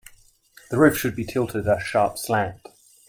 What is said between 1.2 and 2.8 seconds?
tilted at a sharp slant.